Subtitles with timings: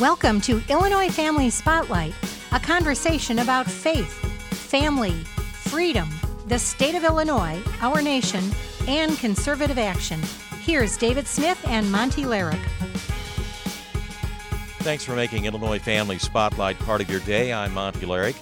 [0.00, 2.12] Welcome to Illinois Family Spotlight,
[2.52, 4.12] a conversation about faith,
[4.52, 5.14] family,
[5.70, 6.10] freedom,
[6.48, 8.44] the state of Illinois, our nation,
[8.86, 10.20] and conservative action.
[10.60, 12.62] Here's David Smith and Monty Larrick.
[14.80, 17.54] Thanks for making Illinois Family Spotlight part of your day.
[17.54, 18.36] I'm Monty Larrick.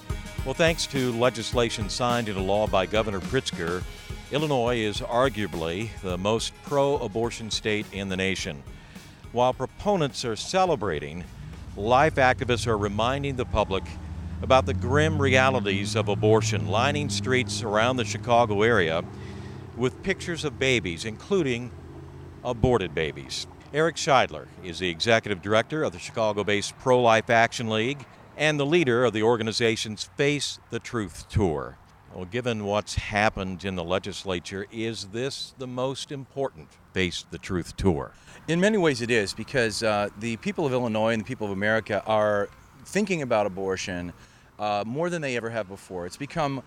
[0.45, 3.84] Well, thanks to legislation signed into law by Governor Pritzker,
[4.32, 8.61] Illinois is arguably the most pro abortion state in the nation.
[9.30, 11.23] While proponents are celebrating,
[11.77, 13.84] life activists are reminding the public
[14.42, 19.02] about the grim realities of abortion, lining streets around the Chicago area
[19.77, 21.70] with pictures of babies, including
[22.45, 23.46] aborted babies.
[23.73, 28.04] Eric Scheidler is the executive director of the Chicago based Pro Life Action League
[28.37, 31.77] and the leader of the organization's Face the Truth Tour.
[32.14, 37.77] Well, given what's happened in the legislature, is this the most important Face the Truth
[37.77, 38.12] Tour?
[38.46, 41.52] In many ways, it is because uh, the people of Illinois and the people of
[41.52, 42.48] America are
[42.84, 44.12] thinking about abortion
[44.60, 46.06] uh, more than they ever have before.
[46.06, 46.62] It's become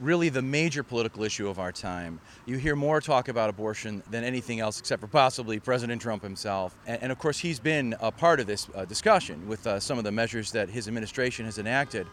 [0.00, 2.20] really the major political issue of our time.
[2.46, 6.76] You hear more talk about abortion than anything else, except for possibly President Trump himself.
[6.86, 9.98] And, and of course, he's been a part of this uh, discussion with uh, some
[9.98, 12.06] of the measures that his administration has enacted.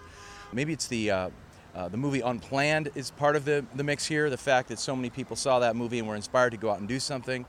[0.51, 1.29] Maybe it's the uh,
[1.73, 4.29] uh, the movie Unplanned is part of the, the mix here.
[4.29, 6.79] The fact that so many people saw that movie and were inspired to go out
[6.79, 7.45] and do something.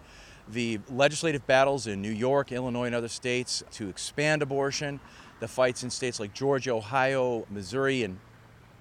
[0.48, 5.00] The legislative battles in New York, Illinois, and other states to expand abortion.
[5.40, 8.18] The fights in states like Georgia, Ohio, Missouri, and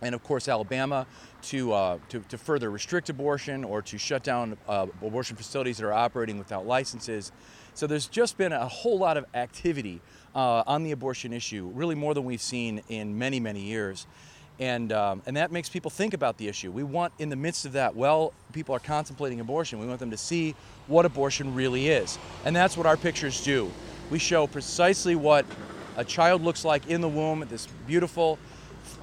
[0.02, 1.06] and of course Alabama
[1.44, 5.86] to, uh, to, to, further restrict abortion or to shut down uh, abortion facilities that
[5.86, 7.32] are operating without licenses.
[7.74, 10.02] So there's just been a whole lot of activity
[10.36, 14.08] uh, on the abortion issue, really more than we've seen in many, many years.
[14.62, 16.72] And, um, and that makes people think about the issue.
[16.72, 20.12] We want, in the midst of that, well, people are contemplating abortion, we want them
[20.12, 20.54] to see
[20.86, 22.20] what abortion really is.
[22.46, 23.72] And that's what our pictures do.
[24.12, 25.48] We show precisely what
[25.98, 28.38] a child looks like in the womb, this beautiful,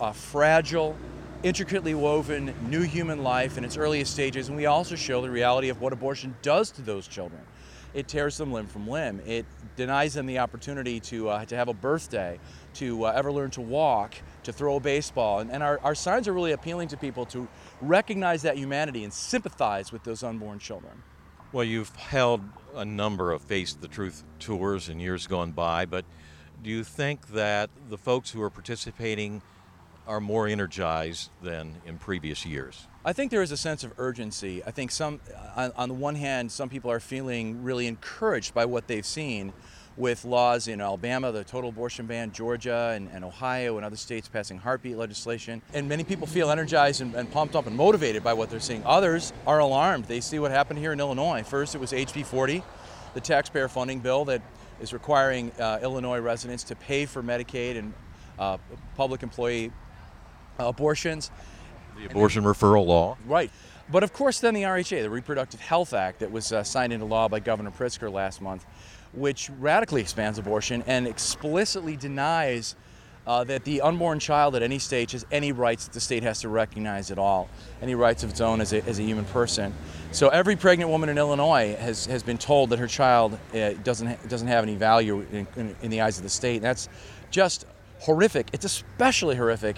[0.01, 0.97] uh, fragile,
[1.43, 5.71] intricately woven new human life in its earliest stages, and we also show the reality
[5.71, 7.41] of what abortion does to those children.
[7.95, 9.21] It tears them limb from limb.
[9.27, 12.39] It denies them the opportunity to, uh, to have a birthday,
[12.75, 15.39] to uh, ever learn to walk, to throw a baseball.
[15.41, 17.49] And, and our, our signs are really appealing to people to
[17.81, 21.03] recognize that humanity and sympathize with those unborn children.
[21.53, 22.43] Well, you've held
[22.75, 26.05] a number of Face the Truth tours in years gone by, but
[26.63, 29.43] do you think that the folks who are participating
[30.07, 32.88] are more energized than in previous years?
[33.05, 34.63] I think there is a sense of urgency.
[34.65, 35.21] I think some,
[35.55, 39.53] on, on, the one hand, some people are feeling really encouraged by what they've seen
[39.97, 44.29] with laws in Alabama, the total abortion ban, Georgia, and, and Ohio, and other states
[44.29, 45.63] passing heartbeat legislation.
[45.75, 48.85] And many people feel energized and, and pumped up and motivated by what they're seeing.
[48.85, 50.07] Others are alarmed.
[50.07, 51.45] They see what happened here in Illinois.
[51.45, 52.63] First, it was HB 40,
[53.15, 54.43] the taxpayer funding bill that
[54.81, 57.95] is requiring uh, Illinois residents to pay for Medicaid and
[58.39, 58.59] uh,
[58.97, 59.73] public employee
[60.59, 61.31] abortions.
[61.99, 63.17] The abortion referral law.
[63.27, 63.51] Right.
[63.91, 67.07] But of course, then the RHA, the Reproductive Health Act, that was uh, signed into
[67.07, 68.65] law by Governor Pritzker last month,
[69.13, 72.77] which radically expands abortion and explicitly denies
[73.27, 76.41] uh, that the unborn child at any stage has any rights that the state has
[76.41, 77.49] to recognize at all,
[77.83, 79.75] any rights of its own as a, as a human person.
[80.13, 84.07] So every pregnant woman in Illinois has, has been told that her child uh, doesn't,
[84.07, 86.57] ha- doesn't have any value in, in, in the eyes of the state.
[86.57, 86.89] And that's
[87.31, 87.67] just
[87.99, 88.49] horrific.
[88.53, 89.77] It's especially horrific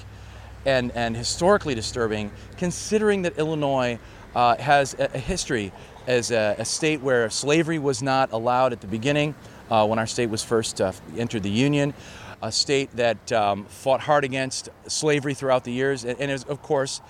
[0.66, 3.98] and, and historically disturbing, considering that Illinois
[4.34, 5.72] uh, has a, a, history
[6.06, 9.34] as a, a, state where slavery was not allowed at the beginning
[9.70, 11.94] uh, when our state was first uh, entered the Union,
[12.42, 16.62] a state that um, fought hard against slavery throughout the years, and, and is, of
[16.62, 17.00] course,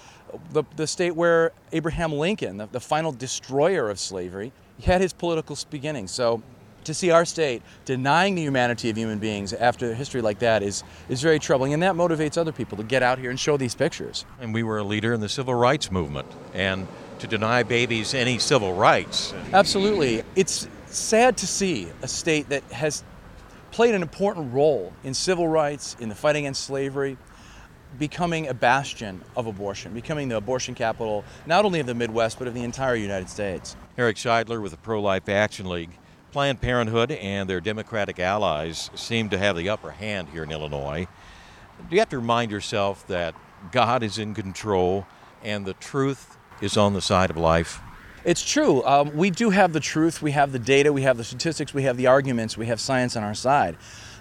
[0.52, 5.56] the, the state where Abraham Lincoln, the, the final destroyer of slavery, had his political
[5.70, 6.10] beginnings.
[6.10, 6.42] So
[6.90, 10.62] to see our state denying the humanity of human beings after a history like that
[10.62, 13.56] is, is very troubling, and that motivates other people to get out here and show
[13.56, 14.24] these pictures.
[14.40, 16.88] And we were a leader in the civil rights movement, and
[17.20, 19.32] to deny babies any civil rights.
[19.52, 20.22] Absolutely.
[20.34, 23.04] It's sad to see a state that has
[23.70, 27.16] played an important role in civil rights, in the fight against slavery,
[27.98, 32.48] becoming a bastion of abortion, becoming the abortion capital not only of the Midwest, but
[32.48, 33.76] of the entire United States.
[33.98, 35.90] Eric Scheidler with the Pro Life Action League.
[36.32, 41.08] Planned Parenthood and their Democratic allies seem to have the upper hand here in Illinois.
[41.88, 43.34] Do you have to remind yourself that
[43.72, 45.06] God is in control
[45.42, 47.80] and the truth is on the side of life?
[48.24, 48.84] It's true.
[48.84, 51.82] Um, we do have the truth, we have the data, we have the statistics, we
[51.84, 53.76] have the arguments, we have science on our side.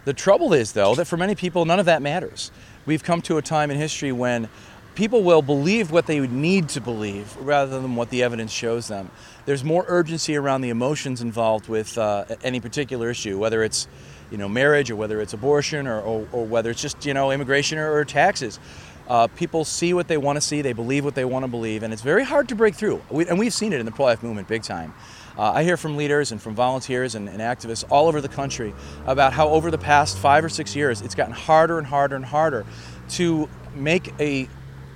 [0.05, 2.49] The trouble is, though, that for many people, none of that matters.
[2.85, 4.49] We've come to a time in history when
[4.99, 9.09] people will believe what they need to believe rather than what the evidence shows them.
[9.45, 13.87] There's more urgency around the emotions involved with uh, any particular issue, whether it's
[14.29, 17.31] you know marriage or whether it's abortion or, or, or whether it's just you know
[17.31, 18.59] immigration or, or taxes.
[19.07, 21.81] Uh, people see what they want to see, they believe what they want to believe,
[21.81, 23.01] and it's very hard to break through.
[23.09, 24.93] We, and we've seen it in the pro-life movement big time.
[25.37, 28.73] Uh, I hear from leaders and from volunteers and, and, activists all over the country
[29.07, 32.25] about how over the past five or six years it's gotten harder and harder and
[32.25, 32.65] harder
[33.11, 34.49] to make a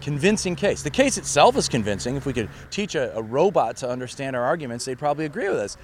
[0.03, 0.83] convincing case.
[0.83, 2.17] The case itself is convincing.
[2.17, 5.57] If we could teach a, a, robot to understand our arguments, they'd probably agree with
[5.57, 5.77] us.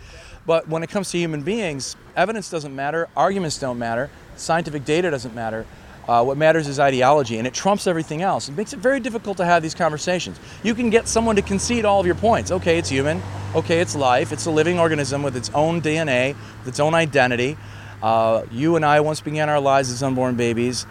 [0.45, 5.09] But when it comes to human beings, evidence doesn't matter, arguments don't matter, scientific data
[5.09, 5.65] doesn't matter.
[6.07, 8.49] Uh, what matters is ideology, and it trumps everything else.
[8.49, 10.39] It makes it very difficult to have these conversations.
[10.63, 12.51] You can get someone to concede all of your points.
[12.51, 13.21] Okay, it's human.
[13.55, 14.31] Okay, it's life.
[14.31, 17.57] It's a living organism with its own DNA, with its own identity.
[18.01, 20.87] Uh, you and I once began our lives as unborn babies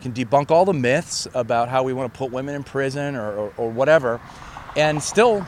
[0.00, 3.32] can debunk all the myths about how we want to put women in prison or,
[3.32, 4.20] or, or whatever,
[4.76, 5.46] and still,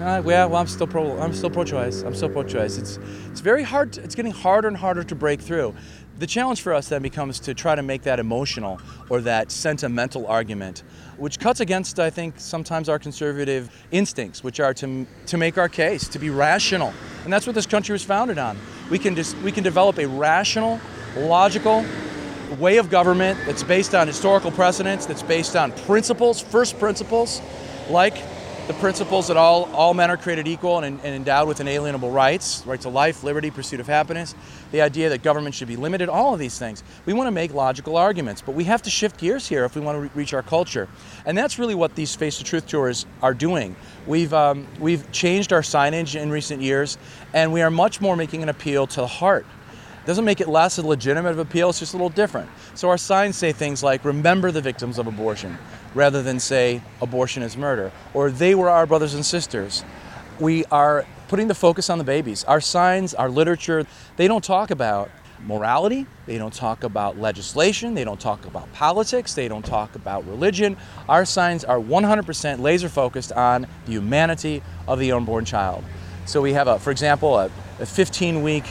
[0.00, 1.18] uh, yeah, well, I'm still pro.
[1.18, 2.02] I'm still pro-choice.
[2.02, 2.78] I'm still pro-choice.
[2.78, 2.98] It's
[3.30, 3.94] it's very hard.
[3.94, 5.74] To, it's getting harder and harder to break through.
[6.18, 8.80] The challenge for us then becomes to try to make that emotional
[9.10, 10.82] or that sentimental argument,
[11.18, 15.68] which cuts against, I think, sometimes our conservative instincts, which are to, to make our
[15.68, 16.94] case, to be rational.
[17.24, 18.56] And that's what this country was founded on.
[18.88, 20.80] We can, just, we can develop a rational,
[21.18, 21.84] logical,
[22.54, 27.40] way of government that's based on historical precedents, that's based on principles, first principles,
[27.90, 28.16] like
[28.66, 32.64] the principles that all, all men are created equal and, and, endowed with inalienable rights,
[32.66, 34.34] right to life, liberty, pursuit of happiness,
[34.72, 36.82] the idea that government should be limited, all of these things.
[37.04, 39.82] We want to make logical arguments, but we have to shift gears here if we
[39.82, 40.88] want to re- reach our culture.
[41.24, 43.76] And that's really what these Face the Truth tours are doing.
[44.04, 46.98] We've, um, we've changed our signage in recent years,
[47.32, 49.46] and we are much more making an appeal to the heart
[50.06, 52.48] doesn't make it less a legitimate of appeal, it's just a little different.
[52.74, 55.58] So our signs say things like, remember the victims of abortion,
[55.94, 59.84] rather than say, abortion is murder, or they were our brothers and sisters.
[60.38, 62.44] We are putting the focus on the babies.
[62.44, 63.84] Our signs, our literature,
[64.16, 65.10] they don't talk about
[65.44, 70.26] morality, they don't talk about legislation, they don't talk about politics, they don't talk about
[70.26, 70.76] religion.
[71.08, 75.84] Our signs are 100% laser focused on the humanity of the unborn child.
[76.26, 77.50] So we have, a, for example, a,
[77.80, 78.64] a 15 week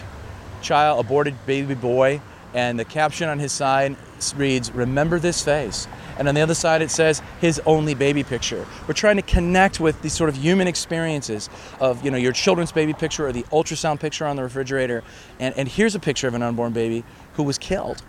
[0.65, 2.19] child, aborted baby boy,
[2.53, 3.95] and the caption on his side
[4.35, 5.88] reads, Remember this face.
[6.17, 8.65] And on the other side, it says, His only baby picture.
[8.88, 12.71] We're trying to connect with these sort of human experiences of, you know, your children's
[12.71, 15.03] baby picture or the ultrasound picture on the refrigerator.
[15.39, 17.03] And, and here's a picture of an unborn baby
[17.33, 18.01] who was killed,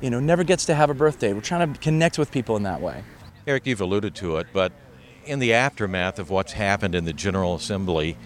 [0.00, 1.34] you know, never gets to have a birthday.
[1.34, 3.04] We're trying to connect with people in that way.
[3.46, 4.72] Eric, you've alluded to it, but
[5.26, 8.16] in the aftermath of what's happened in the General Assembly,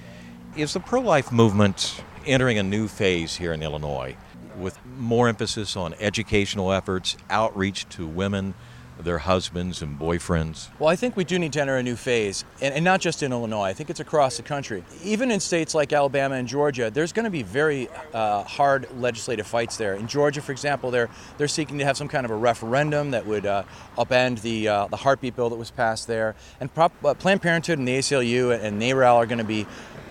[0.57, 4.17] is the pro life movement entering a new phase here in Illinois
[4.59, 8.55] with more emphasis on educational efforts, outreach to women,
[8.99, 10.69] their husbands and boyfriends?
[10.79, 13.23] Well, I think we do need to enter a new phase, and, and, not just
[13.23, 13.65] in Illinois.
[13.65, 14.85] I think it's across the country.
[15.03, 19.47] Even in states like Alabama and Georgia, there's going to be very uh, hard legislative
[19.47, 19.95] fights there.
[19.95, 23.27] In Georgia, for example, they're they're seeking to have some kind of a referendum that
[23.27, 23.65] would uh,
[23.99, 26.35] upend the uh, the heartbeat bill that was passed there.
[26.61, 29.67] And Prop, uh, Planned Parenthood and the ACLU and NARAL are going to be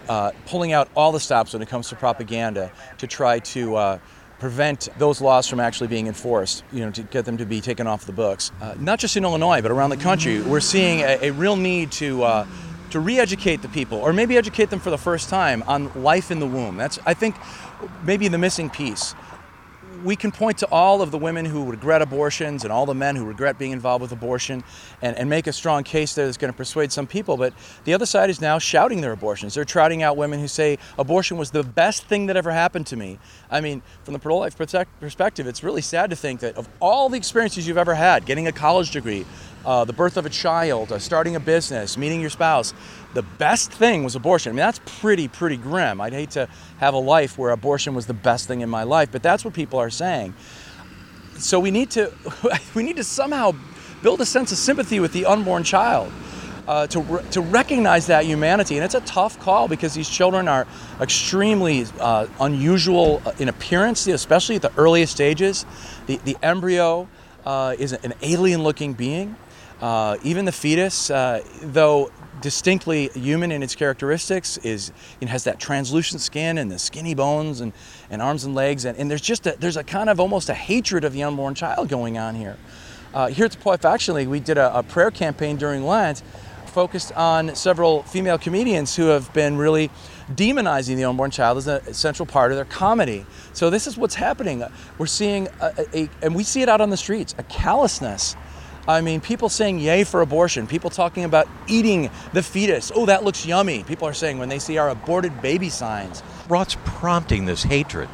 [0.09, 4.00] uh, pulling out all the stops when it comes to propaganda to try to uh,
[4.39, 7.88] prevent those laws from actually being enforced, you know, to get them to be taken
[7.88, 8.51] off the books.
[8.61, 11.91] Uh, not just in Illinois, but around the country, we're seeing a, a real need
[11.94, 12.45] to uh,
[12.89, 16.39] to re-educate the people, or maybe educate them for the first time on life in
[16.39, 16.77] the womb.
[16.77, 17.35] That's, I think,
[18.03, 19.16] maybe the missing piece
[20.04, 23.16] we can point to all of the women who regret abortions and all the men
[23.16, 24.64] who regret being involved with abortion
[25.02, 27.38] and, and make a strong case there that's going to persuade some people.
[27.38, 27.54] But
[27.86, 29.54] the other side is now shouting their abortions.
[29.54, 32.98] They're trotting out women who say abortion was the best thing that ever happened to
[32.98, 33.19] me.
[33.50, 37.10] I mean, from the pro life perspective, it's really sad to think that of all
[37.10, 39.26] the experiences you've ever had, getting a college degree,
[39.66, 42.74] uh, the birth of a child, uh, starting a business, meeting your spouse,
[43.13, 44.51] the best thing was abortion.
[44.51, 46.01] I mean, that's pretty, pretty grim.
[46.01, 49.09] I'd hate to have a life where abortion was the best thing in my life,
[49.11, 50.33] but that's what people are saying.
[51.37, 52.11] So we need to,
[52.75, 53.53] we need to somehow
[54.01, 56.11] build a sense of sympathy with the unborn child.
[56.65, 58.77] Uh, to, re- to recognize that humanity.
[58.77, 60.65] And it's a tough call because these children are
[61.01, 65.65] extremely uh, unusual in appearance, especially at the earliest stages.
[66.07, 67.09] The, the embryo
[67.45, 69.35] uh, is an alien looking being.
[69.83, 72.09] Uh, even the fetus, uh, though
[72.40, 77.59] distinctly human in its characteristics, is it has that translucent skin and the skinny bones
[77.59, 77.73] and,
[78.09, 80.54] and arms and legs, and, and there's just a, there's a kind of almost a
[80.54, 82.56] hatred of the unborn child going on here.
[83.13, 86.23] Uh, here at the Pro-Life Action League, we did a, a prayer campaign during Lent
[86.68, 89.92] focused on several female comedians who have been really
[90.31, 93.25] demonizing the unborn child as a central part of their comedy.
[93.52, 94.63] So this is what's happening.
[94.97, 98.37] We're seeing, a, a, and we see it out on the streets, a callousness
[98.87, 102.92] I mean, people saying yay for abortion, people talking about eating the fetus.
[102.94, 103.83] Oh, that looks yummy.
[103.83, 106.19] People are saying when they see our aborted baby signs.
[106.47, 108.09] What's prompting this hatred?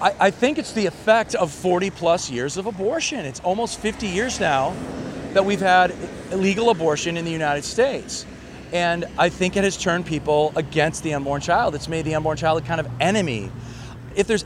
[0.00, 3.20] I, I think it's the effect of 40 plus years of abortion.
[3.26, 4.74] It's almost 50 years now
[5.34, 5.94] that we've had
[6.30, 8.24] illegal abortion in the United States.
[8.72, 11.74] And I think it has turned people against the unborn child.
[11.74, 13.50] It's made the unborn child a kind of enemy.
[14.16, 14.44] If there's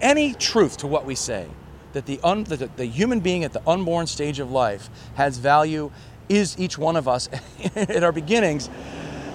[0.00, 1.46] any truth to what we say,
[1.92, 5.90] that the, un, the, the human being at the unborn stage of life has value,
[6.28, 7.28] is each one of us
[7.74, 8.70] at our beginnings,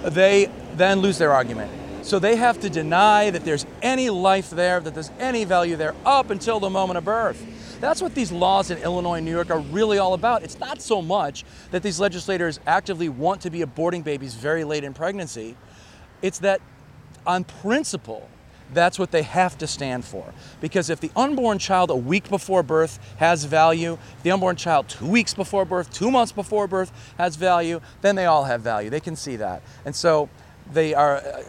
[0.02, 1.70] they then lose their argument.
[2.02, 5.94] So they have to deny that there's any life there, that there's any value there
[6.04, 7.44] up until the moment of birth.
[7.80, 10.42] That's what these laws in Illinois and New York are really all about.
[10.42, 14.84] It's not so much that these legislators actively want to be aborting babies very late
[14.84, 15.56] in pregnancy,
[16.22, 16.60] it's that
[17.26, 18.28] on principle,
[18.72, 20.32] that's what they have to stand for.
[20.60, 25.06] Because if the unborn child a week before birth has value, the unborn child two
[25.06, 28.90] weeks before birth, two months before birth has value, then they all have value.
[28.90, 29.62] They can see that.
[29.84, 30.28] And so
[30.72, 31.42] they are uh,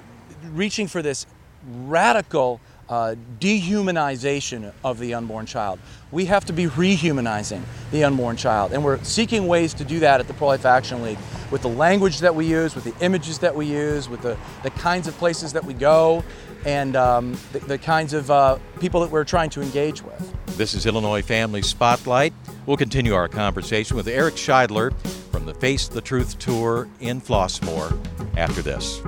[0.52, 1.26] reaching for this
[1.66, 5.80] radical uh, dehumanization of the unborn child.
[6.12, 8.72] We have to be rehumanizing the unborn child.
[8.72, 11.18] And we're seeking ways to do that at the Pro Life Action League
[11.52, 14.70] with the language that we use, with the images that we use, with the, the
[14.72, 16.24] kinds of places that we go,
[16.66, 20.58] and um, the, the, kinds of uh, people that we're trying to engage with.
[20.58, 22.34] This is Illinois Family Spotlight.
[22.66, 24.94] We'll continue our conversation with Eric Scheidler
[25.32, 27.98] from the Face the Truth Tour in Flossmoor
[28.36, 29.02] after this.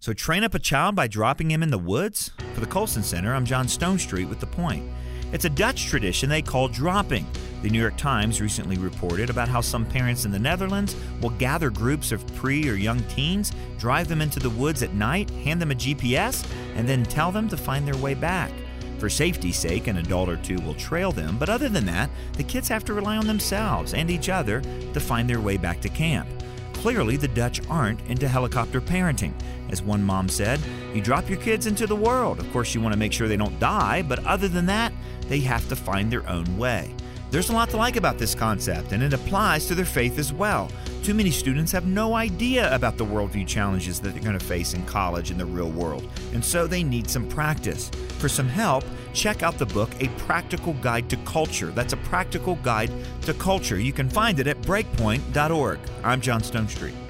[0.00, 2.32] So train up a child by dropping him in the woods?
[2.54, 4.90] For the Colson Center, I'm John Stonestreet with The Point.
[5.32, 7.24] It's a Dutch tradition they call dropping.
[7.62, 11.70] The New York Times recently reported about how some parents in the Netherlands will gather
[11.70, 15.70] groups of pre or young teens, drive them into the woods at night, hand them
[15.70, 18.50] a GPS, and then tell them to find their way back.
[18.98, 22.42] For safety's sake, an adult or two will trail them, but other than that, the
[22.42, 25.88] kids have to rely on themselves and each other to find their way back to
[25.88, 26.28] camp.
[26.74, 29.34] Clearly, the Dutch aren't into helicopter parenting.
[29.70, 30.58] As one mom said,
[30.94, 32.40] you drop your kids into the world.
[32.40, 34.92] Of course, you want to make sure they don't die, but other than that,
[35.28, 36.92] they have to find their own way.
[37.32, 40.34] There's a lot to like about this concept, and it applies to their faith as
[40.34, 40.70] well.
[41.02, 44.74] Too many students have no idea about the worldview challenges that they're going to face
[44.74, 47.88] in college and the real world, and so they need some practice.
[48.18, 48.84] For some help,
[49.14, 51.70] check out the book A Practical Guide to Culture.
[51.70, 53.80] That's a practical guide to culture.
[53.80, 55.78] You can find it at breakpoint.org.
[56.04, 57.01] I'm John Stonestreet.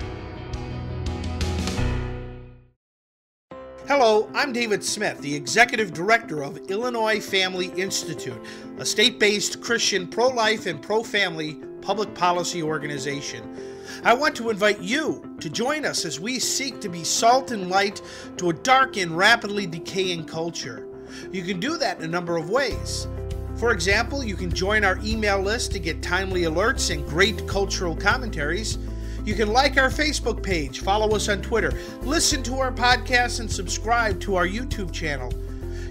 [3.94, 8.42] Hello, I'm David Smith, the Executive Director of Illinois Family Institute,
[8.78, 13.54] a state based Christian pro life and pro family public policy organization.
[14.02, 17.68] I want to invite you to join us as we seek to be salt and
[17.68, 18.00] light
[18.38, 20.88] to a dark and rapidly decaying culture.
[21.30, 23.08] You can do that in a number of ways.
[23.56, 27.94] For example, you can join our email list to get timely alerts and great cultural
[27.94, 28.78] commentaries.
[29.24, 33.50] You can like our Facebook page, follow us on Twitter, listen to our podcast, and
[33.50, 35.32] subscribe to our YouTube channel.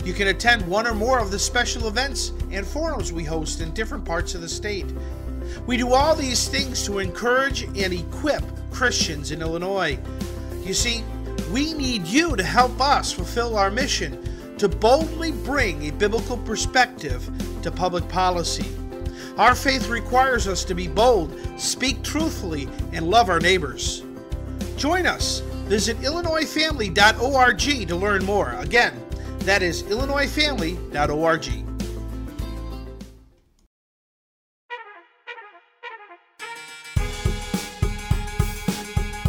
[0.03, 3.71] You can attend one or more of the special events and forums we host in
[3.71, 4.87] different parts of the state.
[5.65, 9.97] We do all these things to encourage and equip Christians in Illinois.
[10.63, 11.03] You see,
[11.53, 17.29] we need you to help us fulfill our mission to boldly bring a biblical perspective
[17.61, 18.65] to public policy.
[19.37, 24.03] Our faith requires us to be bold, speak truthfully, and love our neighbors.
[24.75, 25.39] Join us.
[25.67, 28.51] Visit IllinoisFamily.org to learn more.
[28.59, 29.01] Again,
[29.39, 31.71] that is IllinoisFamily.org.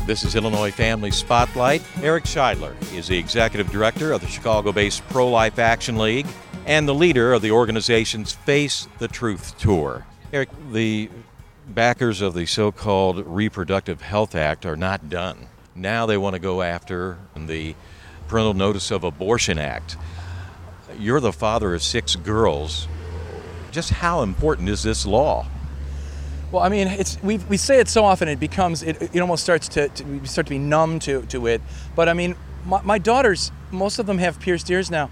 [0.05, 1.81] This is Illinois Family Spotlight.
[2.03, 6.27] Eric Scheidler is the executive director of the Chicago based Pro Life Action League
[6.67, 10.07] and the leader of the organization's Face the Truth Tour.
[10.33, 11.11] Eric, the
[11.69, 15.49] backers of the so called Reproductive Health Act are not done.
[15.75, 17.75] Now they want to go after the
[18.29, 19.97] Parental Notice of Abortion Act.
[20.99, 22.87] You're the father of six girls.
[23.71, 25.47] Just how important is this law?
[26.51, 29.43] Well, I mean, it's we, we say it so often it becomes it, it almost
[29.43, 31.63] starts to, to we start to be numb to, to it.
[31.97, 35.09] But I mean, my, my daughters, most of them have pierced ears now.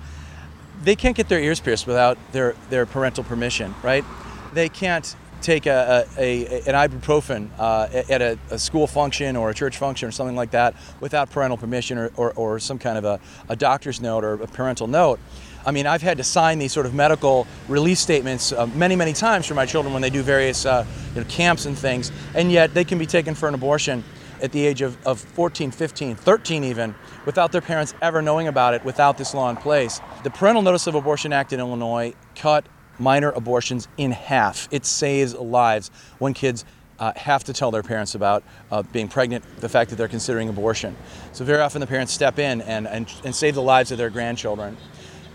[0.82, 4.04] They can't get their ears pierced without their their parental permission, right?
[4.52, 9.50] They can't take a, a, a an ibuprofen uh, at a, a, school function or
[9.50, 12.98] a church function or something like that without parental permission or, or, or some kind
[12.98, 15.18] of a, a doctor's note or a parental note.
[15.64, 19.12] I mean, I've had to sign these sort of medical release statements uh, many, many
[19.12, 22.50] times for my children when they do various uh, you know, camps and things, and
[22.50, 24.02] yet they can be taken for an abortion
[24.42, 26.94] at the age of, of 14, 15, 13 even,
[27.26, 30.00] without their parents ever knowing about it, without this law in place.
[30.24, 32.66] The Parental Notice of Abortion Act in Illinois cut
[32.98, 34.68] minor abortions in half.
[34.70, 36.64] It saves lives when kids
[36.98, 40.48] uh, have to tell their parents about uh, being pregnant, the fact that they're considering
[40.48, 40.94] abortion.
[41.32, 44.10] So very often the parents step in and, and, and save the lives of their
[44.10, 44.76] grandchildren.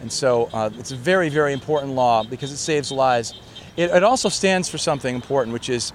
[0.02, 3.34] And so uh, it's a very, very important law because it saves lives.
[3.76, 5.92] It, it also stands for something important, which is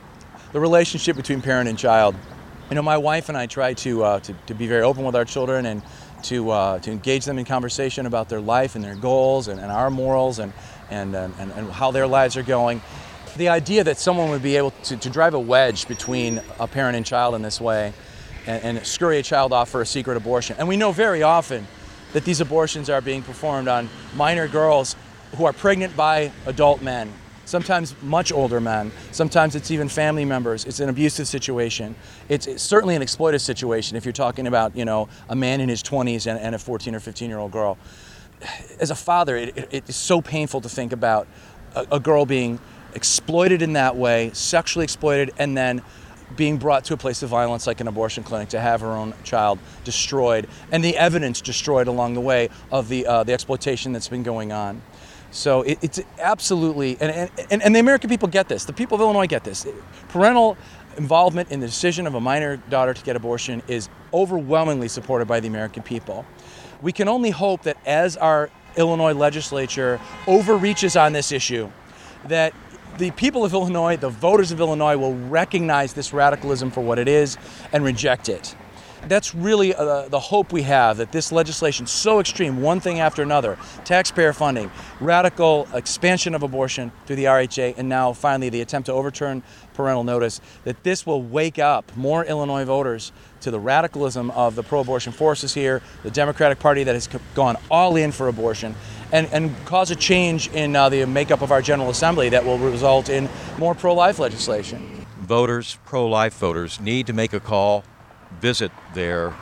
[0.52, 2.16] the relationship between parent and child.
[2.70, 5.16] You know, my wife and I try to, uh, to, to, be very open with
[5.16, 5.82] our children and
[6.22, 9.72] to, uh, to engage them in conversation about their life and their goals and, and
[9.72, 10.52] our morals and,
[10.88, 12.80] and, and, and how their lives are going
[13.36, 16.96] the idea that someone would be able to, to drive a wedge between a parent
[16.96, 17.92] and child in this way
[18.46, 20.56] and, and scurry a child off for a secret abortion.
[20.58, 21.66] And we know very often
[22.12, 24.96] that these abortions are being performed on minor girls
[25.36, 27.12] who are pregnant by adult men,
[27.50, 28.92] sometimes much older men.
[29.10, 30.64] Sometimes it's even family members.
[30.64, 31.96] It's an abusive situation.
[32.28, 35.68] It's, it's certainly an exploitative situation if you're talking about, you know, a man in
[35.68, 37.76] his 20s and, and a 14 or 15 year old girl.
[38.78, 41.26] As a father, it, it, it is so painful to think about
[41.74, 42.60] a, a girl being
[42.94, 45.82] exploited in that way, sexually exploited, and then
[46.36, 49.12] being brought to a place of violence like an abortion clinic to have her own
[49.24, 54.06] child destroyed and the evidence destroyed along the way of the, uh, the exploitation that's
[54.06, 54.80] been going on.
[55.30, 59.00] So it, it's absolutely, and, and, and the American people get this, the people of
[59.00, 59.66] Illinois get this.
[60.08, 60.56] Parental
[60.96, 65.40] involvement in the decision of a minor daughter to get abortion is overwhelmingly supported by
[65.40, 66.26] the American people.
[66.82, 71.70] We can only hope that as our Illinois legislature overreaches on this issue,
[72.26, 72.54] that
[72.98, 77.08] the people of Illinois, the voters of Illinois, will recognize this radicalism for what it
[77.08, 77.38] is
[77.72, 78.54] and reject it.
[79.08, 83.22] That's really uh, the hope we have that this legislation, so extreme, one thing after
[83.22, 88.86] another taxpayer funding, radical expansion of abortion through the RHA, and now finally the attempt
[88.86, 89.42] to overturn
[89.74, 94.62] parental notice that this will wake up more Illinois voters to the radicalism of the
[94.62, 98.74] pro abortion forces here, the Democratic Party that has gone all in for abortion,
[99.12, 102.58] and, and cause a change in uh, the makeup of our General Assembly that will
[102.58, 103.28] result in
[103.58, 105.06] more pro life legislation.
[105.20, 107.84] Voters, pro life voters, need to make a call,
[108.40, 109.34] visit their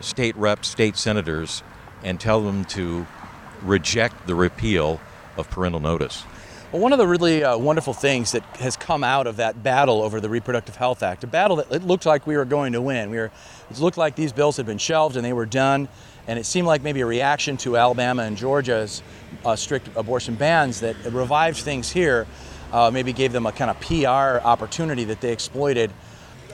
[0.00, 1.62] state reps, state senators,
[2.02, 3.06] and tell them to
[3.62, 5.00] reject the repeal
[5.36, 6.24] of parental notice.
[6.70, 10.02] Well, one of the really uh, wonderful things that has come out of that battle
[10.02, 12.82] over the Reproductive Health Act, a battle that it looked like we were going to
[12.82, 13.10] win.
[13.10, 13.30] We were,
[13.70, 15.88] it looked like these bills had been shelved and they were done
[16.26, 19.02] and it seemed like maybe a reaction to Alabama and Georgia's
[19.44, 22.26] uh, strict abortion bans that revived things here,
[22.72, 25.92] uh, maybe gave them a kind of PR opportunity that they exploited.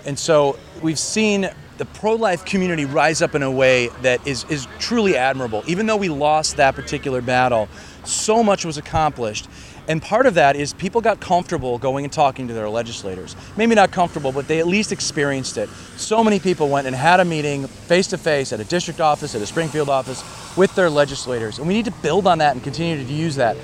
[0.04, 4.44] And so we've seen the pro life community rise up in a way that is,
[4.50, 5.62] is truly admirable.
[5.66, 7.68] Even though we lost that particular battle,
[8.04, 9.48] so much was accomplished.
[9.88, 13.34] And part of that is people got comfortable going and talking to their legislators.
[13.56, 15.68] Maybe not comfortable, but they at least experienced it.
[15.96, 19.34] So many people went and had a meeting face to face at a district office,
[19.34, 20.22] at a Springfield office
[20.56, 21.58] with their legislators.
[21.58, 23.56] And we need to build on that and continue to use that.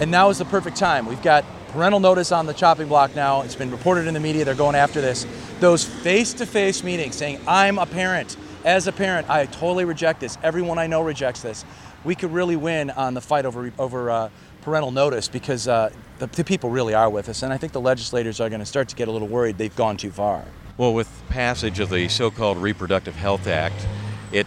[0.00, 1.06] And now is the perfect time.
[1.06, 1.44] We've got
[1.76, 3.42] parental notice on the chopping block now.
[3.42, 5.26] It's been reported in the media, they're going after this.
[5.60, 8.34] Those face to face meetings saying, I'm a parent.
[8.64, 10.38] As a parent, I totally reject this.
[10.42, 11.66] Everyone I know rejects this.
[12.02, 14.30] We could really win on the fight over, over uh,
[14.62, 17.42] parental notice because uh, the, the people really are with us.
[17.42, 19.76] And I think the legislators are going to start to get a little worried they've
[19.76, 20.46] gone too far.
[20.78, 23.86] Well, with passage of the so called Reproductive Health Act,
[24.32, 24.46] it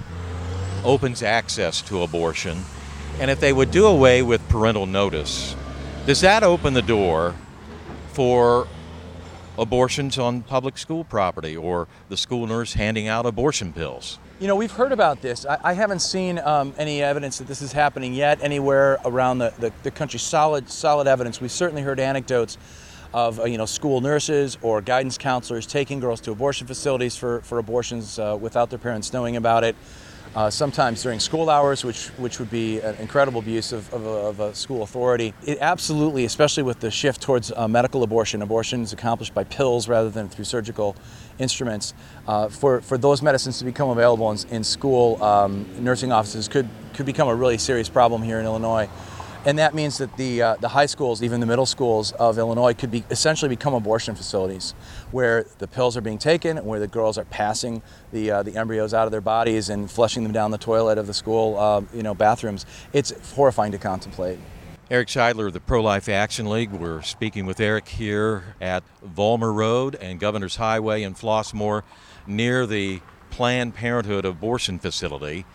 [0.83, 2.63] opens access to abortion.
[3.19, 5.55] And if they would do away with parental notice,
[6.09, 7.35] does that open the door
[8.13, 8.67] for
[9.59, 14.17] abortions on public school property or the school nurse handing out abortion pills?
[14.39, 15.45] You know, we've heard about this.
[15.45, 19.53] I, I haven't seen um, any evidence that this is happening yet anywhere around the,
[19.59, 20.17] the, the, country.
[20.19, 21.39] Solid, solid evidence.
[21.39, 22.57] We've certainly heard anecdotes
[23.13, 27.41] of uh, you know school nurses or guidance counselors taking girls to abortion facilities for,
[27.41, 29.75] for abortions uh, without their parents knowing about it
[30.35, 34.09] uh, sometimes during school hours, which which would be an incredible abuse of, of, a,
[34.09, 35.33] of a school authority.
[35.45, 39.87] It absolutely, especially with the shift towards uh, medical abortion, abortion is accomplished by pills
[39.87, 40.95] rather than through surgical
[41.39, 41.93] instruments.
[42.27, 46.67] Uh, for, for those medicines to become available in, in school, um, nursing offices could,
[46.93, 48.89] could become a really serious problem here in Illinois.
[49.45, 52.73] And that means that the, uh, the high schools, even the middle schools of Illinois,
[52.73, 54.73] could be essentially become abortion facilities
[55.11, 58.57] where the pills are being taken, and where the girls are passing the, uh, the
[58.57, 61.81] embryos out of their bodies and flushing them down the toilet of the school uh,
[61.93, 62.65] you know, bathrooms.
[62.91, 64.39] It's horrifying to contemplate.
[64.91, 66.71] Eric Scheidler of the Pro Life Action League.
[66.71, 71.83] We're speaking with Eric here at Vollmer Road and Governor's Highway in Flossmoor
[72.27, 72.99] near the
[73.29, 75.45] Planned Parenthood abortion facility.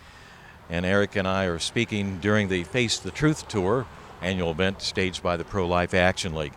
[0.69, 3.85] And Eric and I are speaking during the Face the Truth Tour,
[4.21, 6.53] annual event staged by the Pro Life Action League.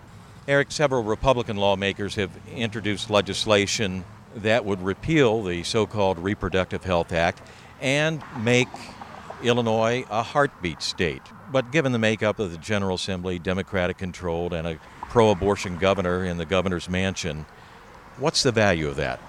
[0.47, 7.13] Eric, several Republican lawmakers have introduced legislation that would repeal the so called Reproductive Health
[7.13, 7.43] Act
[7.81, 8.69] and make
[9.43, 11.23] Illinois a heartbeat state.
[11.51, 16.25] But given the makeup of the General Assembly, Democratic controlled, and a pro abortion governor
[16.25, 17.47] in the governor's mansion,
[18.19, 19.21] what's the value of that?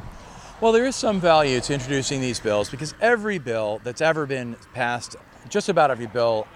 [0.61, 4.57] Well, there is some value to introducing these bills because every bill that's ever been
[4.73, 5.15] passed,
[5.47, 6.47] just about every bill,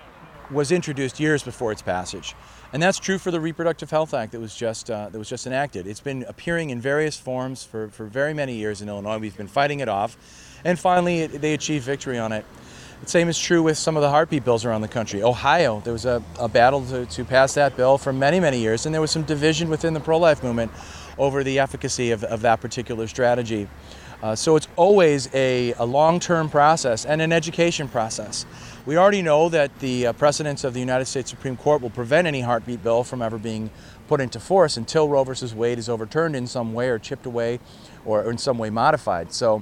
[0.51, 2.35] was introduced years before its passage.
[2.73, 5.47] And that's true for the Reproductive Health Act that was just uh, that was just
[5.47, 5.87] enacted.
[5.87, 9.19] It's been appearing in various forms for, for very many years in Illinois.
[9.19, 10.17] We've been fighting it off,
[10.65, 12.45] and finally it, they achieved victory on it.
[13.03, 15.23] The same is true with some of the heartbeat bills around the country.
[15.23, 18.85] Ohio, there was a, a battle to, to pass that bill for many, many years,
[18.85, 20.71] and there was some division within the pro-life movement
[21.17, 23.67] over the efficacy of, of that particular strategy.
[24.21, 28.45] Uh, so it's always a, a long-term process and an education process.
[28.85, 32.25] We already know that the uh, precedents of the United States Supreme Court will prevent
[32.25, 33.69] any heartbeat bill from ever being
[34.07, 37.59] put into force until Roe versus Wade is overturned in some way or chipped away
[38.05, 39.33] or in some way modified.
[39.33, 39.61] So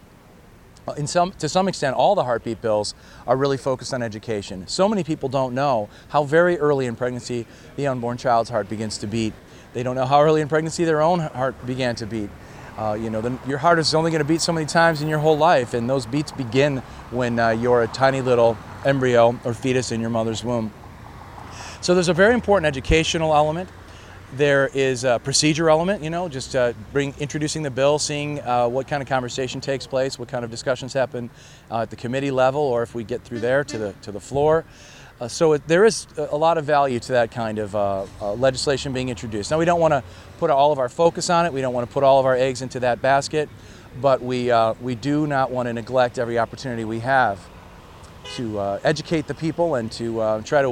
[0.87, 2.93] uh, in some, to some extent, all the heartbeat bills
[3.25, 4.67] are really focused on education.
[4.67, 8.97] So many people don't know how very early in pregnancy the unborn child's heart begins
[8.99, 9.33] to beat.
[9.73, 12.29] They don't know how early in pregnancy their own heart began to beat.
[12.77, 15.07] Uh, you know, the, your heart is only going to beat so many times in
[15.07, 16.77] your whole life, and those beats begin
[17.11, 20.73] when uh, you're a tiny little embryo or fetus in your mother's womb.
[21.81, 23.69] So there's a very important educational element.
[24.33, 28.67] There is a procedure element, you know, just uh, bring introducing the bill, seeing uh,
[28.69, 31.29] what kind of conversation takes place, what kind of discussions happen
[31.69, 34.21] uh, at the committee level, or if we get through there to the to the
[34.21, 34.63] floor.
[35.21, 38.33] Uh, so it, there is a lot of value to that kind of uh, uh,
[38.33, 39.51] legislation being introduced.
[39.51, 40.03] Now we don't want to
[40.39, 41.53] put all of our focus on it.
[41.53, 43.47] We don't want to put all of our eggs into that basket,
[44.01, 47.39] but we we do not want to neglect every opportunity we have
[48.35, 50.71] to uh, educate the people and to uh, try to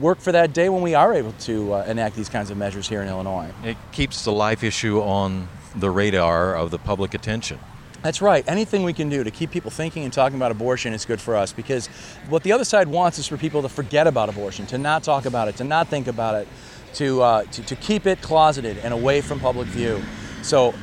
[0.00, 2.88] work for that day when we are able to uh, enact these kinds of measures
[2.88, 3.50] here in Illinois.
[3.64, 7.58] It keeps the life issue on the radar of the public attention.
[8.02, 8.44] That's right.
[8.48, 11.36] Anything we can do to keep people thinking and talking about abortion is good for
[11.36, 11.86] us because
[12.28, 15.26] what the other side wants is for people to forget about abortion, to not talk
[15.26, 16.48] about it, to not think about it,
[16.94, 20.02] to, uh, to, to keep it closeted and away from public view.
[20.42, 20.74] So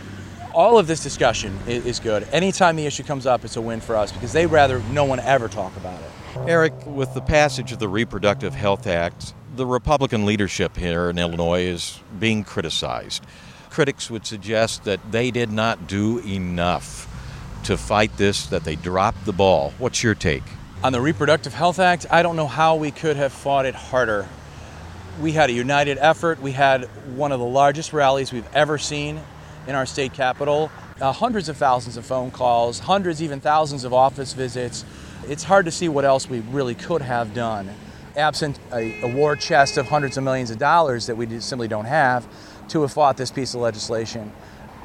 [0.54, 2.28] all of this discussion is, good.
[2.32, 5.20] Anytime the issue comes up, it's a win for us because they'd rather no one
[5.20, 6.10] ever talk about it.
[6.48, 11.62] Eric, with the passage of the Reproductive Health Act, the Republican leadership here in Illinois
[11.62, 13.26] is being criticized.
[13.70, 17.07] Critics would suggest that they did not do enough
[17.68, 19.74] to fight this, that they dropped the ball.
[19.78, 20.44] What's your take?
[20.86, 24.26] On the Reproductive Health Act, I don't know how we could have fought it harder.
[25.22, 26.42] We had a united effort.
[26.42, 26.86] We had
[27.18, 29.20] one of the largest rallies we've ever seen
[29.68, 30.72] in our state capital.
[31.02, 34.86] Uh, hundreds of thousands of phone calls, hundreds, even thousands of office visits.
[35.28, 37.70] It's hard to see what else we really could have done.
[38.16, 41.86] Absent a, a war chest of hundreds of millions of dollars that we simply don't
[41.86, 42.26] have
[42.70, 44.32] to have fought this piece of legislation.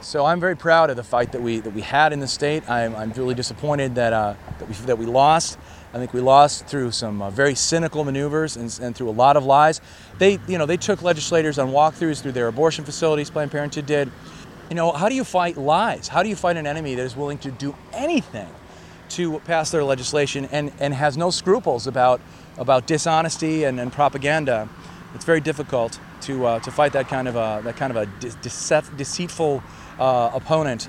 [0.03, 2.69] So I'm very proud of the fight that we that we had in the state.
[2.69, 5.59] I'm, I'm really disappointed that uh, that we that we lost.
[5.95, 9.37] I think we lost through some uh, very cynical maneuvers and, and, through a lot
[9.37, 9.81] of lies.
[10.19, 13.31] They you know they took legislators on walkthroughs through their abortion facilities.
[13.31, 14.11] Planned Parenthood did.
[14.71, 16.09] You know, how do you fight lies?
[16.09, 18.49] How do you fight an enemy that is willing to do anything
[19.11, 22.23] to pass their legislation and, and has no scruples about,
[22.57, 24.71] about dishonesty and, and propaganda?
[25.15, 28.07] It's very difficult to, uh, to fight that kind of a, that kind of a
[28.21, 29.63] de- deceitful
[29.99, 30.89] uh, opponent.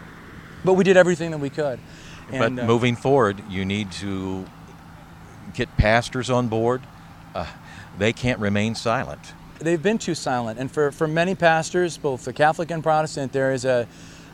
[0.65, 1.79] But we did everything that we could.
[2.31, 4.45] And, but uh, moving forward, you need to
[5.53, 6.81] get pastors on board.
[7.35, 7.45] Uh,
[7.97, 10.59] they can't remain silent they've been too silent.
[10.59, 13.87] And for, for many pastors, both the Catholic and Protestant, there is a,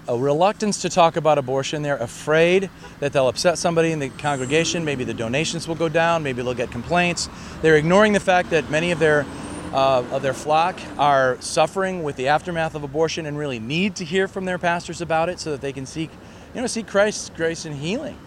[0.07, 1.81] a reluctance to talk about abortion.
[1.81, 4.83] They're afraid that they'll upset somebody in the congregation.
[4.83, 6.23] Maybe the donations will go down.
[6.23, 7.29] Maybe they'll get complaints.
[7.61, 9.25] They're ignoring the fact that many of their
[9.73, 14.05] uh, of their flock are suffering with the aftermath of abortion and really need to
[14.05, 16.09] hear from their pastors about it so that they can seek,
[16.53, 18.17] you know, seek Christ's grace and healing,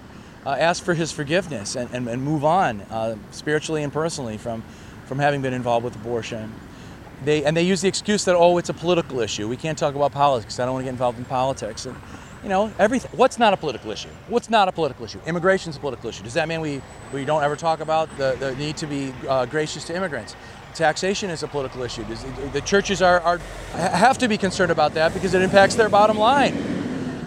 [0.47, 4.63] uh, ask for His forgiveness, and, and, and move on uh, spiritually and personally from
[5.07, 6.51] from having been involved with abortion.
[7.25, 9.47] They, and they use the excuse that, oh, it's a political issue.
[9.47, 10.59] We can't talk about politics.
[10.59, 11.85] I don't want to get involved in politics.
[11.85, 11.97] And,
[12.43, 13.11] you know, everything.
[13.15, 14.09] What's not a political issue?
[14.29, 15.21] What's not a political issue?
[15.27, 16.25] Immigration's a political issue.
[16.25, 16.81] Does that mean we,
[17.13, 20.35] we don't ever talk about the, the need to be uh, gracious to immigrants?
[20.75, 22.05] Taxation is a political issue.
[22.53, 23.39] The churches are, are,
[23.73, 26.57] have to be concerned about that because it impacts their bottom line.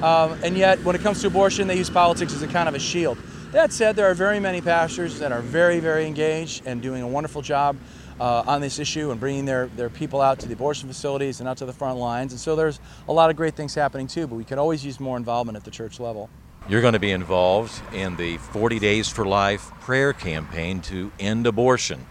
[0.03, 2.75] Um, and yet, when it comes to abortion, they use politics as a kind of
[2.75, 3.17] a shield.
[3.51, 7.07] That said, there are very many pastors that are very, very engaged and doing a
[7.07, 7.77] wonderful job
[8.19, 11.47] uh, on this issue and bringing their, their people out to the abortion facilities and
[11.47, 12.33] out to the front lines.
[12.33, 14.99] And so there's a lot of great things happening too, but we could always use
[14.99, 16.29] more involvement at the church level.
[16.67, 21.45] You're going to be involved in the 40 Days for Life prayer campaign to end
[21.45, 22.05] abortion.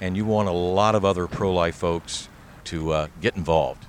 [0.00, 2.28] And you want a lot of other pro life folks
[2.64, 3.86] to uh, get involved.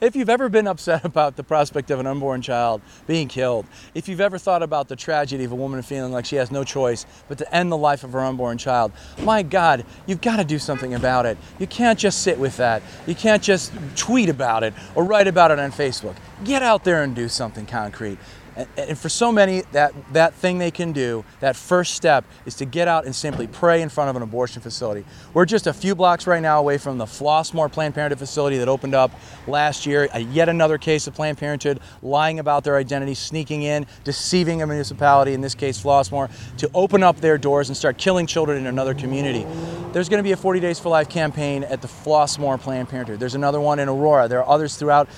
[0.00, 4.08] If you've ever been upset about the prospect of an unborn child being killed, if
[4.08, 7.06] you've ever thought about the tragedy of a woman feeling like she has no choice
[7.28, 10.58] but to end the life of her unborn child, my God, you've got to do
[10.58, 11.38] something about it.
[11.58, 12.82] You can't just sit with that.
[13.06, 16.16] You can't just tweet about it or write about it on Facebook.
[16.44, 18.18] Get out there and do something concrete.
[18.56, 22.64] And, for so many, that, that thing they can do, that first step, is to
[22.64, 25.04] get out and simply pray in front of an abortion facility.
[25.32, 28.68] We're just a few blocks right now away from the Flossmoor Planned Parenthood facility that
[28.68, 29.10] opened up
[29.46, 30.08] last year.
[30.16, 35.32] yet another case of Planned Parenthood lying about their identity, sneaking in, deceiving a municipality,
[35.32, 38.94] in this case Flossmoor, to open up their doors and start killing children in another
[38.94, 39.44] community.
[39.92, 43.20] There's going to be a 40 Days for Life campaign at the Flossmoor Planned Parenthood.
[43.20, 44.28] There's another one in Aurora.
[44.28, 45.08] There are others throughout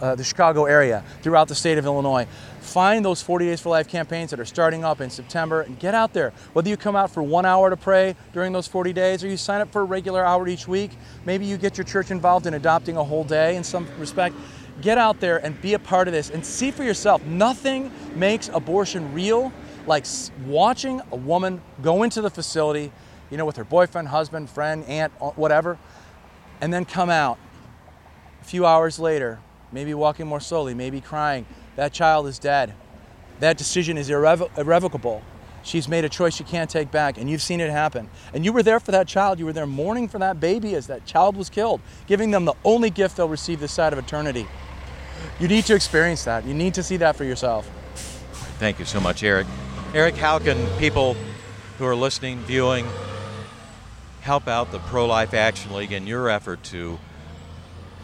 [0.00, 2.26] uh, the Chicago area, throughout the state of Illinois.
[2.60, 5.94] Find those 40 Days for Life campaigns that are starting up in September and get
[5.94, 6.32] out there.
[6.54, 9.36] Whether you come out for one hour to pray during those 40 days or you
[9.36, 10.92] sign up for a regular hour each week,
[11.24, 14.34] maybe you get your church involved in adopting a whole day in some respect.
[14.80, 17.22] Get out there and be a part of this and see for yourself.
[17.24, 19.52] Nothing makes abortion real
[19.86, 20.06] like
[20.46, 22.90] watching a woman go into the facility,
[23.30, 25.78] you know, with her boyfriend, husband, friend, aunt, whatever,
[26.60, 27.38] and then come out
[28.40, 29.38] a few hours later
[29.74, 31.44] maybe walking more slowly, maybe crying.
[31.76, 32.72] That child is dead.
[33.40, 35.22] That decision is irrevo- irrevocable.
[35.64, 38.08] She's made a choice she can't take back, and you've seen it happen.
[38.32, 39.38] And you were there for that child.
[39.38, 42.54] You were there mourning for that baby as that child was killed, giving them the
[42.64, 44.46] only gift they'll receive this side of eternity.
[45.40, 46.44] You need to experience that.
[46.44, 47.68] You need to see that for yourself.
[48.58, 49.46] Thank you so much, Eric.
[49.94, 51.16] Eric, how can people
[51.78, 52.86] who are listening, viewing,
[54.20, 56.98] help out the Pro Life Action League in your effort to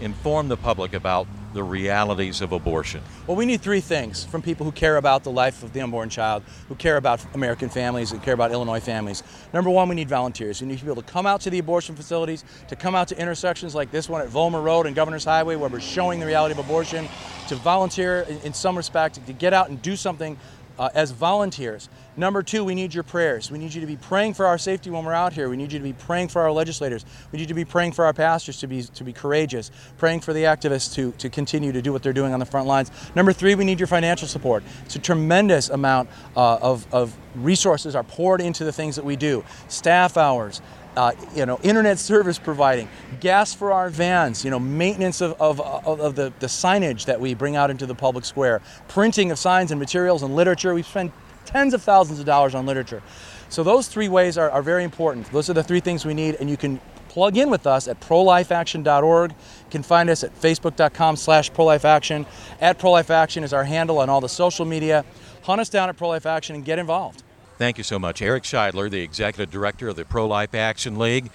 [0.00, 3.02] inform the public about the realities of abortion?
[3.26, 6.08] Well, we need three things from people who care about the life of the unborn
[6.08, 9.22] child, who care about American families, and care about Illinois families.
[9.52, 10.60] Number one, we need volunteers.
[10.60, 13.74] We need people to come out to the abortion facilities, to come out to intersections
[13.74, 16.58] like this one at Vollmer Road and Governor's Highway, where we're showing the reality of
[16.58, 17.08] abortion,
[17.48, 20.38] to volunteer in, in some respect, to get out and do something
[20.78, 21.88] uh, as volunteers.
[22.16, 23.50] Number two, we need your prayers.
[23.50, 25.48] We need you to be praying for our safety when we're out here.
[25.48, 27.04] We need you to be praying for our legislators.
[27.32, 30.20] We need you to be praying for our pastors to be to be courageous, praying
[30.20, 32.90] for the activists to, to continue to do what they're doing on the front lines.
[33.14, 34.62] Number three, we need your financial support.
[34.84, 39.16] It's a tremendous amount uh, of, of resources are poured into the things that we
[39.16, 39.44] do.
[39.68, 40.60] Staff hours,
[40.96, 42.88] uh, you know, internet service providing,
[43.20, 47.34] gas for our vans, you know, maintenance of, of, of, the, the signage that we
[47.34, 50.74] bring out into the public square, printing of signs and materials and literature.
[50.74, 51.12] We spend
[51.44, 53.02] tens of thousands of dollars on literature.
[53.48, 55.30] So those three ways are, are very important.
[55.32, 58.00] Those are the three things we need, and you can plug in with us at
[58.00, 59.30] prolifeaction.org.
[59.32, 59.36] You
[59.70, 62.26] can find us at facebook.com slash prolifeaction.
[62.60, 65.04] At prolifeaction is our handle on all the social media.
[65.42, 67.24] Hunt us down at prolifeaction and get involved.
[67.60, 68.22] Thank you so much.
[68.22, 71.30] Eric Scheidler, the Executive Director of the Pro Life Action League.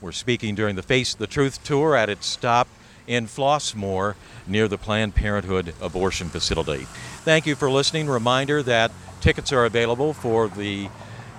[0.00, 2.66] We're speaking during the Face the Truth tour at its stop
[3.06, 4.14] in Flossmoor
[4.46, 6.86] near the Planned Parenthood abortion facility.
[7.26, 8.08] Thank you for listening.
[8.08, 10.88] Reminder that tickets are available for the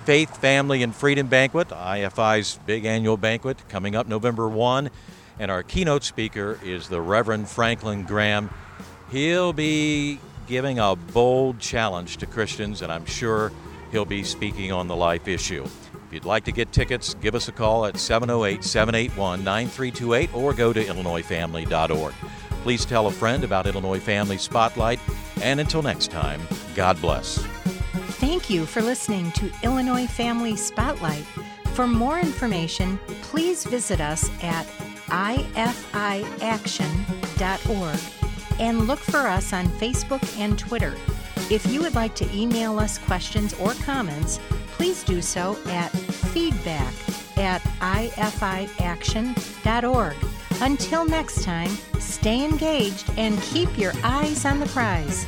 [0.04, 4.88] Faith, Family, and Freedom Banquet, IFI's big annual banquet coming up November 1.
[5.40, 8.50] And our keynote speaker is the Reverend Franklin Graham.
[9.10, 13.50] He'll be giving a bold challenge to Christians, and I'm sure
[13.90, 15.64] He'll be speaking on the life issue.
[15.64, 20.54] If you'd like to get tickets, give us a call at 708 781 9328 or
[20.54, 22.14] go to IllinoisFamily.org.
[22.62, 25.00] Please tell a friend about Illinois Family Spotlight,
[25.42, 26.40] and until next time,
[26.74, 27.38] God bless.
[28.18, 31.24] Thank you for listening to Illinois Family Spotlight.
[31.74, 34.66] For more information, please visit us at
[35.06, 38.00] ifiaction.org
[38.58, 40.96] and look for us on Facebook and Twitter.
[41.50, 44.38] If you would like to email us questions or comments,
[44.72, 46.92] please do so at feedback
[47.38, 50.16] at ifiaction.org.
[50.60, 55.24] Until next time, stay engaged and keep your eyes on the prize.